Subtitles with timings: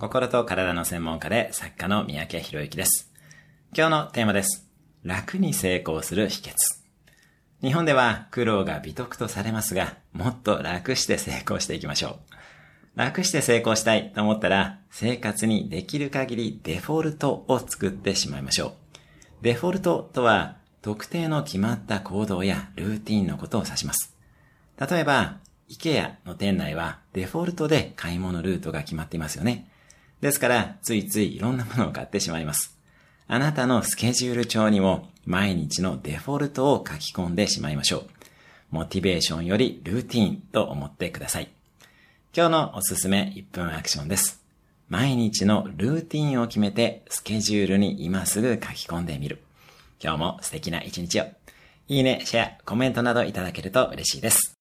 [0.00, 3.12] 心と体の専門家で作家の三宅博之です。
[3.76, 4.66] 今日のテーマです。
[5.04, 6.54] 楽に成功する秘訣。
[7.60, 12.18] 日本では苦労が美徳とされますが、もっと楽して成功していきましょ
[12.96, 12.98] う。
[12.98, 18.72] 楽して成功したいと思ったら、生活にできる限りデフォルトを作ってしまいましょう。
[19.42, 24.16] デフォルトとは、特定の決まった行動やルーティンのことを指します。
[24.78, 29.66] 例えば、IKEA の店内はデフォルトで買い物ルートが決まっていますよね。
[30.20, 32.76] ですから、ついついいろんなものを買ってしまいます。
[33.26, 38.06] あなたのスケジュール帳にも毎日のデフォルトを書き込んでしまいましょう。
[38.70, 41.48] モチベーションよりルーティーンと思ってください。
[42.36, 44.42] 今日のおすすめ1分アクションです。
[44.88, 49.40] 毎日のルーティーンを決めてスケジュールに今すぐ書き込んでみる。
[50.02, 51.24] 今日も素敵な一日を。
[51.88, 54.59] いいね、シェア、コメントなどいただけると嬉しいです。